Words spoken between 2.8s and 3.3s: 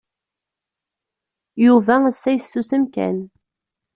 kan.